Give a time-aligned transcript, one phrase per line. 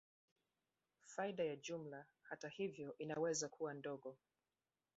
[1.05, 4.17] Faida ya jumla, hata hivyo, inaweza kuwa ndogo.